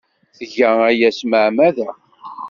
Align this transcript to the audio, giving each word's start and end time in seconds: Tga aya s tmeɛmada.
Tga 0.37 0.69
aya 0.87 1.09
s 1.11 1.17
tmeɛmada. 1.19 1.89